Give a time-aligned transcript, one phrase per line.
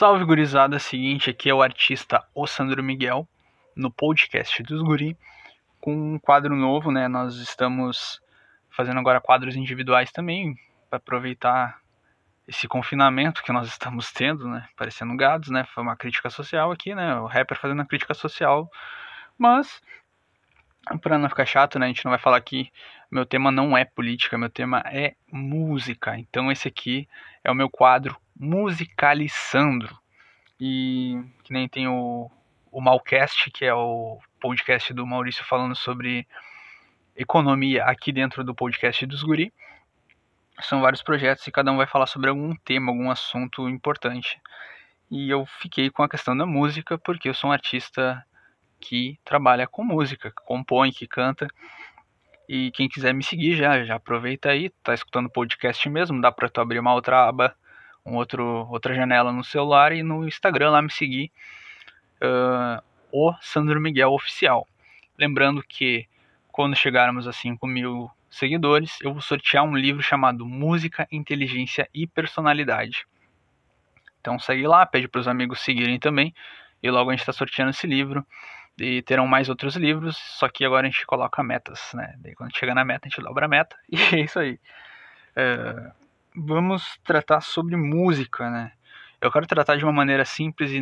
[0.00, 3.28] Salve gurizada, seguinte, aqui é o artista O Sandro Miguel,
[3.76, 5.14] no podcast dos Guri,
[5.78, 7.06] com um quadro novo, né?
[7.06, 8.18] Nós estamos
[8.70, 10.56] fazendo agora quadros individuais também,
[10.88, 11.80] para aproveitar
[12.48, 14.66] esse confinamento que nós estamos tendo, né?
[14.74, 15.64] Parecendo gados, né?
[15.64, 17.16] Foi uma crítica social aqui, né?
[17.16, 18.70] O rapper fazendo uma crítica social,
[19.36, 19.82] mas
[21.02, 21.84] para não ficar chato, né?
[21.84, 22.72] A gente não vai falar aqui.
[23.10, 26.18] Meu tema não é política, meu tema é música.
[26.18, 27.06] Então esse aqui
[27.44, 29.86] é o meu quadro Musicalizando.
[30.58, 32.30] E que nem tem o,
[32.72, 36.26] o Malcast, que é o podcast do Maurício falando sobre
[37.14, 39.52] economia aqui dentro do podcast dos Guri.
[40.62, 44.40] São vários projetos e cada um vai falar sobre algum tema, algum assunto importante.
[45.10, 48.24] E eu fiquei com a questão da música porque eu sou um artista
[48.80, 51.46] que trabalha com música, que compõe, que canta.
[52.48, 56.48] E quem quiser me seguir já, já aproveita aí, tá escutando podcast mesmo, dá para
[56.48, 57.54] tu abrir uma outra aba,
[58.10, 61.30] um outro, outra janela no celular e no Instagram lá me seguir,
[62.20, 64.66] uh, o Sandro Miguel Oficial.
[65.16, 66.06] Lembrando que
[66.50, 72.06] quando chegarmos a 5 mil seguidores, eu vou sortear um livro chamado Música, Inteligência e
[72.06, 73.06] Personalidade.
[74.20, 76.34] Então segue lá, pede para os amigos seguirem também,
[76.82, 78.26] e logo a gente está sorteando esse livro
[78.78, 82.14] e terão mais outros livros, só que agora a gente coloca metas, né?
[82.18, 84.58] Daí quando chega na meta, a gente dobra a meta, e é isso aí.
[85.36, 85.92] É,
[86.34, 88.72] vamos tratar sobre música, né?
[89.20, 90.80] Eu quero tratar de uma maneira simples e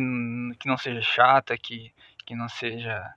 [0.57, 1.93] que não seja chata, que,
[2.25, 3.13] que não seja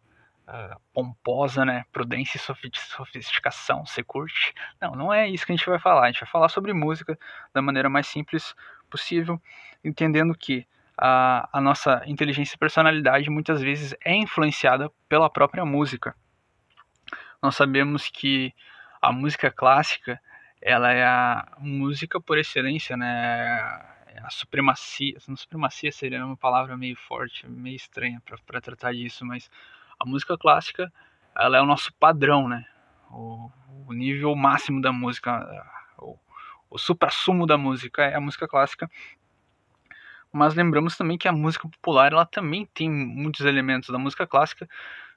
[0.48, 1.84] uh, pomposa, né?
[1.92, 4.52] Prudência e sofisticação, você curte?
[4.80, 6.04] Não, não é isso que a gente vai falar.
[6.04, 7.18] A gente vai falar sobre música
[7.54, 8.54] da maneira mais simples
[8.90, 9.40] possível,
[9.84, 10.66] entendendo que
[10.96, 16.14] a, a nossa inteligência e personalidade muitas vezes é influenciada pela própria música.
[17.40, 18.52] Nós sabemos que
[19.00, 20.20] a música clássica
[20.62, 23.84] ela é a música por excelência, né?
[24.06, 29.24] É a supremacia, a supremacia seria uma palavra meio forte, meio estranha para tratar disso,
[29.24, 29.50] mas
[29.98, 30.92] a música clássica
[31.36, 32.64] ela é o nosso padrão, né?
[33.10, 33.50] O,
[33.86, 35.64] o nível máximo da música,
[35.98, 36.16] o,
[36.70, 38.88] o supra-sumo da música é a música clássica
[40.32, 44.66] mas lembramos também que a música popular ela também tem muitos elementos da música clássica,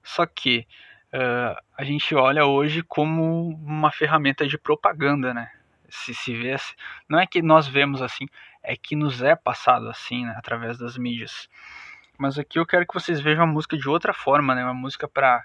[0.03, 0.67] só que
[1.15, 5.49] uh, a gente olha hoje como uma ferramenta de propaganda, né?
[5.89, 6.73] Se se vê, assim,
[7.07, 8.25] não é que nós vemos assim,
[8.61, 10.33] é que nos é passado assim, né?
[10.37, 11.47] através das mídias.
[12.17, 14.63] Mas aqui eu quero que vocês vejam a música de outra forma, né?
[14.63, 15.43] Uma música para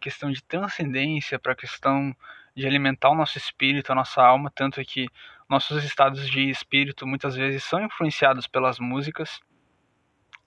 [0.00, 2.14] questão de transcendência, para questão
[2.54, 5.08] de alimentar o nosso espírito, a nossa alma, tanto é que
[5.48, 9.40] nossos estados de espírito muitas vezes são influenciados pelas músicas.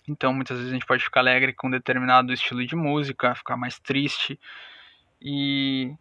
[0.08, 3.58] Então, muitas vezes a gente pode ficar alegre com um determinado estilo de música, ficar
[3.58, 4.40] mais triste
[5.22, 5.94] e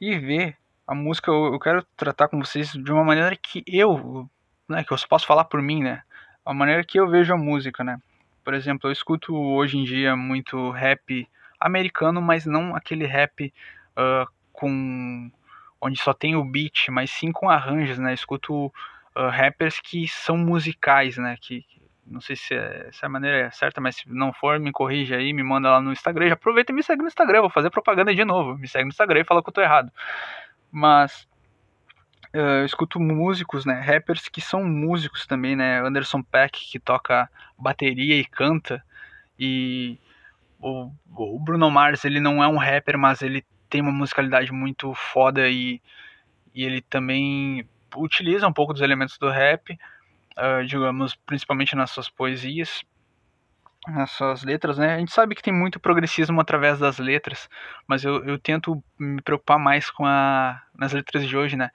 [0.00, 1.30] e ver a música.
[1.30, 4.28] Eu quero tratar com vocês de uma maneira que eu,
[4.68, 6.02] né, que eu posso falar por mim, né?
[6.44, 8.00] A maneira que eu vejo a música, né?
[8.44, 11.28] Por exemplo, eu escuto hoje em dia muito rap
[11.60, 13.52] americano, mas não aquele rap
[13.96, 15.30] uh, com
[15.80, 18.12] onde só tem o beat, mas sim com arranjos, né?
[18.12, 21.36] escuto uh, rappers que são musicais, né?
[21.40, 21.64] Que,
[22.10, 25.16] não sei se, é, se é a maneira certa, mas se não for, me corrija
[25.16, 26.28] aí, me manda lá no Instagram.
[26.28, 28.56] Já aproveita e me segue no Instagram, vou fazer propaganda de novo.
[28.56, 29.92] Me segue no Instagram e fala que eu tô errado.
[30.70, 31.28] Mas
[32.34, 33.80] uh, eu escuto músicos, né?
[33.80, 35.80] Rappers que são músicos também, né?
[35.80, 38.82] Anderson Peck, que toca bateria e canta.
[39.38, 39.98] E
[40.58, 44.94] o, o Bruno Mars, ele não é um rapper, mas ele tem uma musicalidade muito
[44.94, 45.80] foda e,
[46.54, 49.78] e ele também utiliza um pouco dos elementos do rap,
[50.38, 52.82] uh, digamos, principalmente nas suas poesias,
[53.86, 54.94] nas suas letras, né?
[54.94, 57.48] A gente sabe que tem muito progressismo através das letras,
[57.86, 61.70] mas eu, eu tento me preocupar mais com a nas letras de hoje, né?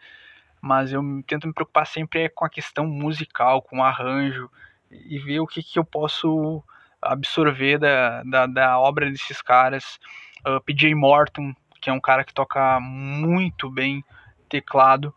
[0.61, 4.49] Mas eu tento me preocupar sempre com a questão musical, com o arranjo
[4.89, 6.63] e ver o que, que eu posso
[7.01, 9.99] absorver da, da, da obra desses caras.
[10.47, 14.03] Uh, PJ Morton, que é um cara que toca muito bem
[14.47, 15.13] teclado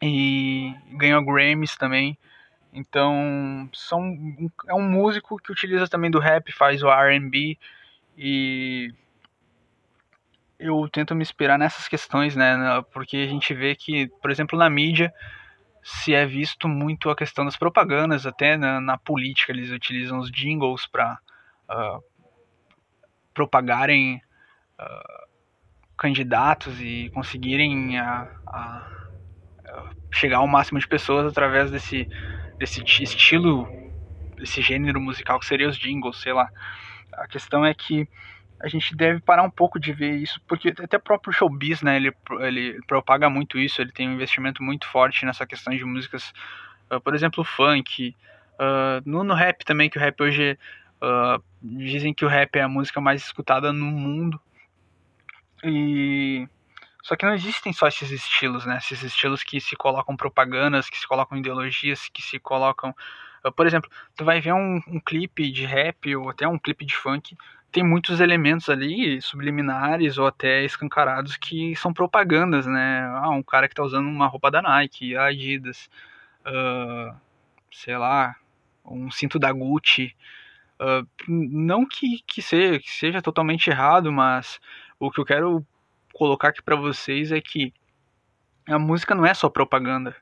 [0.00, 2.16] e ganhou Grammys também.
[2.72, 4.16] Então, são,
[4.66, 7.58] é um músico que utiliza também do rap, faz o R&B
[8.16, 8.94] e
[10.58, 12.56] eu tento me inspirar nessas questões, né?
[12.92, 15.12] Porque a gente vê que, por exemplo, na mídia
[15.82, 20.30] se é visto muito a questão das propagandas, até na, na política eles utilizam os
[20.30, 22.00] jingles para uh, ah,
[23.32, 24.20] propagarem
[24.78, 25.28] uh,
[25.96, 28.90] candidatos e conseguirem a, a,
[29.66, 32.06] a chegar ao máximo de pessoas através desse,
[32.60, 33.66] desse estilo,
[34.36, 36.48] desse gênero musical que seria os jingles, sei lá.
[37.14, 38.08] A questão é que
[38.62, 41.96] a gente deve parar um pouco de ver isso, porque até o próprio showbiz, né,
[41.96, 46.32] ele, ele propaga muito isso, ele tem um investimento muito forte nessa questão de músicas,
[46.88, 48.14] uh, por exemplo, funk,
[48.60, 50.58] Uh, no, no rap também, que o rap hoje.
[51.02, 54.38] Uh, dizem que o rap é a música mais escutada no mundo.
[55.64, 56.46] E.
[57.02, 58.78] Só que não existem só esses estilos, né?
[58.78, 62.94] Esses estilos que se colocam propagandas, que se colocam ideologias, que se colocam.
[63.44, 66.84] Uh, por exemplo, tu vai ver um, um clipe de rap ou até um clipe
[66.84, 67.36] de funk
[67.72, 73.02] tem muitos elementos ali subliminares ou até escancarados que são propagandas, né?
[73.22, 75.88] Ah, um cara que tá usando uma roupa da Nike, Adidas,
[76.46, 77.14] uh,
[77.70, 78.34] sei lá,
[78.84, 80.14] um cinto da Gucci.
[80.80, 84.60] Uh, não que, que, seja, que seja totalmente errado, mas
[84.98, 85.66] o que eu quero
[86.20, 87.72] colocar aqui para vocês é que
[88.68, 90.14] a música não é só propaganda.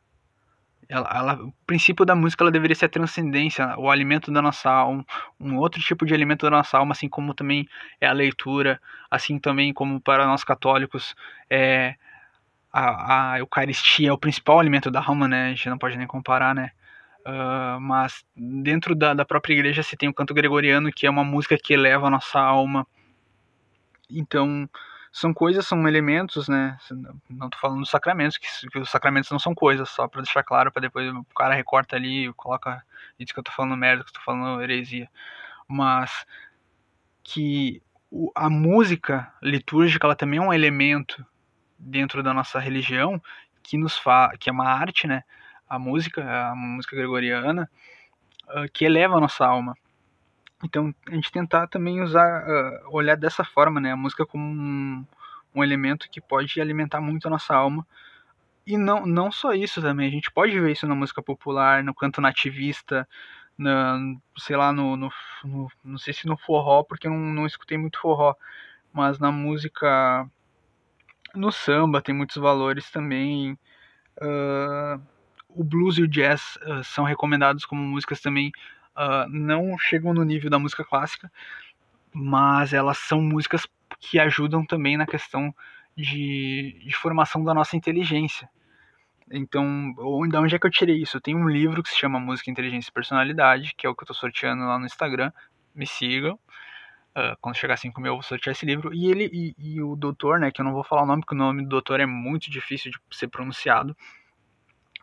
[0.89, 4.71] Ela, ela, o princípio da música ela deveria ser a transcendência, o alimento da nossa
[4.71, 5.05] alma,
[5.41, 7.69] um, outro tipo de alimento da nossa alma, assim como também
[8.01, 8.81] é a leitura,
[9.11, 11.17] assim também como para nós católicos
[11.51, 11.97] é
[12.73, 15.47] a, a Eucaristia é o principal alimento da alma, né?
[15.47, 16.71] A gente não pode nem comparar, né?
[17.27, 21.25] Uh, mas dentro da, da própria igreja se tem o canto gregoriano, que é uma
[21.25, 22.87] música que eleva a nossa alma.
[24.09, 24.69] Então,
[25.19, 26.79] são coisas, são elementos, né?
[27.29, 30.43] Não tô falando dos sacramentos, que, que os sacramentos não são coisas, só para deixar
[30.43, 32.83] claro, para depois o cara recorta ali, coloca,
[33.19, 35.11] diz que eu tô falando merda, que eu tô falando heresia.
[35.67, 36.25] Mas
[37.23, 37.83] que
[38.35, 41.25] a música litúrgica, ela também é um elemento
[41.79, 43.23] dentro da nossa religião
[43.63, 45.23] que nos fa que é uma arte, né?
[45.69, 47.71] A música, a música gregoriana,
[48.49, 49.77] ah, que eleva a nossa alma.
[50.65, 53.93] Então, a gente tentar também usar, uh, olhar dessa forma, né?
[53.93, 55.05] A música como um,
[55.55, 57.87] um elemento que pode alimentar muito a nossa alma.
[58.67, 61.95] E não, não só isso também, a gente pode ver isso na música popular, no
[61.95, 63.09] canto nativista,
[63.57, 63.99] na,
[64.37, 65.11] sei lá, no, no,
[65.43, 68.35] no, não sei se no forró, porque eu não, não escutei muito forró,
[68.93, 70.29] mas na música,
[71.35, 73.59] no samba tem muitos valores também.
[74.21, 75.01] Uh,
[75.49, 78.53] o blues e o jazz uh, são recomendados como músicas também
[78.99, 81.31] uh, não chegam no nível da música clássica,
[82.13, 83.67] mas elas são músicas
[84.01, 85.55] que ajudam também na questão
[85.97, 88.49] de, de formação da nossa inteligência.
[89.31, 89.93] Então,
[90.29, 91.17] de onde é que eu tirei isso?
[91.17, 94.03] Eu tenho um livro que se chama Música, Inteligência e Personalidade, que é o que
[94.03, 95.31] eu estou sorteando lá no Instagram.
[95.75, 96.39] Me sigam.
[97.17, 98.95] Uh, quando chegar 5 mil, eu vou sortear esse livro.
[98.95, 101.35] E ele e, e, o doutor, né, que eu não vou falar o nome, porque
[101.35, 103.95] o nome do doutor é muito difícil de ser pronunciado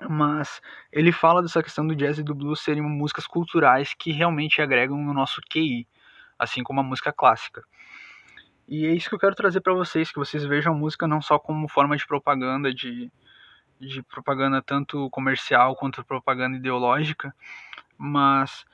[0.09, 0.61] mas
[0.91, 4.97] ele fala dessa questão do jazz e do blues serem músicas culturais que realmente agregam
[4.97, 5.87] no nosso QI,
[6.37, 7.63] assim como a música clássica.
[8.67, 11.21] E é isso que eu quero trazer para vocês, que vocês vejam a música não
[11.21, 13.11] só como forma de propaganda, de,
[13.79, 17.33] de propaganda tanto comercial quanto propaganda ideológica,
[17.97, 18.65] mas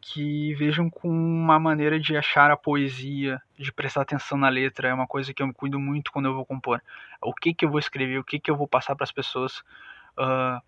[0.00, 4.94] que vejam com uma maneira de achar a poesia, de prestar atenção na letra, é
[4.94, 6.80] uma coisa que eu me cuido muito quando eu vou compor.
[7.20, 9.58] O que que eu vou escrever, o que que eu vou passar para as pessoas,
[10.18, 10.60] uh,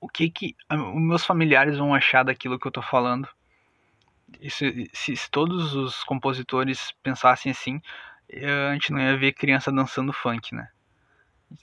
[0.00, 3.28] o que que os meus familiares vão achar daquilo que eu tô falando.
[4.48, 7.80] se, se, todos os compositores pensassem assim,
[8.28, 10.68] eh, a gente não ia ver criança dançando funk, né?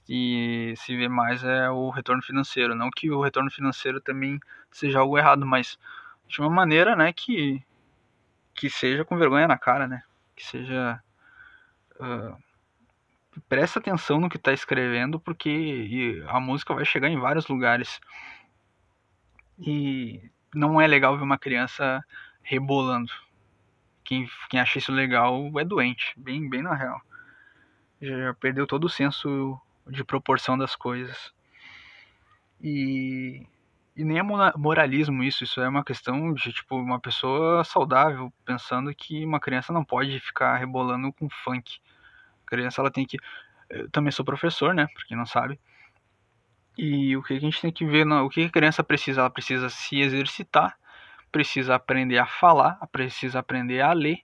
[0.08, 2.76] E se vê mais é o retorno financeiro.
[2.76, 4.40] Não que o retorno financeiro também
[4.72, 5.78] seja algo errado, mas
[6.28, 7.62] de uma maneira, né, que,
[8.54, 10.04] que seja com vergonha na cara, né?
[10.36, 11.02] Que seja.
[12.00, 12.51] Uh,
[13.48, 18.00] presta atenção no que está escrevendo, porque a música vai chegar em vários lugares.
[19.60, 22.04] E não é legal ver uma criança
[22.42, 23.12] rebolando.
[24.04, 27.02] Quem, quem acha isso legal é doente, bem, bem na real.
[28.02, 31.34] Já perdeu todo o senso de proporção das coisas.
[32.60, 33.46] E,
[33.96, 38.94] e nem é moralismo isso, isso é uma questão de tipo uma pessoa saudável pensando
[38.94, 41.80] que uma criança não pode ficar rebolando com funk
[42.52, 43.18] criança ela tem que.
[43.70, 44.88] Eu também sou professor, né?
[44.94, 45.60] Pra quem não sabe.
[46.78, 49.22] E o que a gente tem que ver, o que a criança precisa?
[49.22, 50.78] Ela precisa se exercitar,
[51.32, 54.20] precisa aprender a falar, precisa aprender a ler.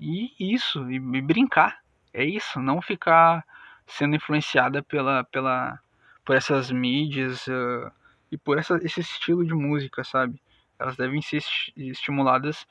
[0.00, 1.80] E isso, e, brincar.
[2.12, 3.44] É isso, não ficar
[3.86, 5.78] sendo influenciada pela, pela,
[6.24, 7.90] por essas mídias uh,
[8.30, 10.40] e por essa, esse estilo de música, sabe?
[10.78, 11.42] Elas devem ser
[11.76, 12.66] estimuladas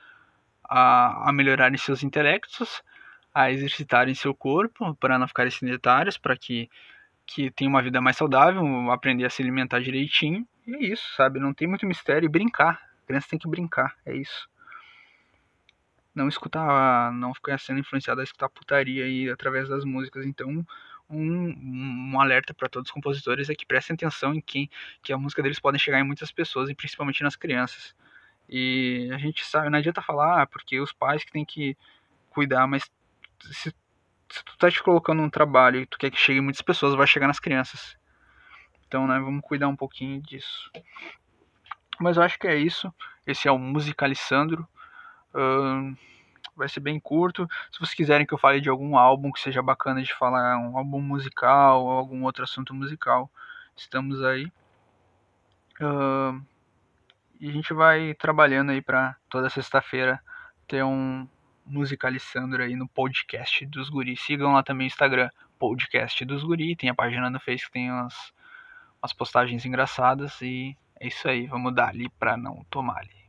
[0.64, 2.82] a, a melhorarem seus intelectos,
[3.38, 6.68] a exercitarem seu corpo para não ficarem sedentários, para que,
[7.24, 10.48] que tenham uma vida mais saudável, aprender a se alimentar direitinho.
[10.66, 11.40] E é isso, sabe?
[11.40, 12.26] Não tem muito mistério.
[12.26, 12.82] E brincar.
[13.04, 14.50] A criança tem que brincar, é isso.
[16.16, 20.26] Não escutar, não ficar sendo influenciado a escutar putaria aí através das músicas.
[20.26, 20.66] Então,
[21.08, 24.68] um, um alerta para todos os compositores é que prestem atenção em quem
[25.04, 27.94] que a música deles pode chegar em muitas pessoas e principalmente nas crianças.
[28.50, 31.78] E a gente sabe, não adianta falar, ah, porque os pais que têm que
[32.32, 32.90] cuidar, mas
[33.40, 33.74] se,
[34.30, 37.08] se tu tá te colocando num trabalho e tu quer que chegue muitas pessoas, vai
[37.08, 37.98] chegar nas crianças.
[38.88, 40.72] Então, né, vamos cuidar um pouquinho disso.
[42.00, 42.94] Mas eu acho que é isso.
[43.26, 44.68] Esse é o Musicalissandro.
[45.34, 45.96] Uh,
[46.56, 47.48] vai ser bem curto.
[47.72, 50.78] Se vocês quiserem que eu fale de algum álbum que seja bacana de falar, um
[50.78, 53.30] álbum musical ou algum outro assunto musical,
[53.76, 54.52] estamos aí.
[55.82, 56.42] Uh,
[57.40, 60.20] e a gente vai trabalhando aí para toda sexta-feira
[60.68, 61.28] ter um
[61.68, 64.16] musicalizando aí no podcast dos Guri.
[64.18, 66.76] Sigam lá também o Instagram, podcast dos Guri.
[66.76, 68.34] Tem a página no Facebook, tem umas,
[69.02, 70.42] umas postagens engraçadas.
[70.42, 73.27] E é isso aí, vamos dar ali para não tomar ali.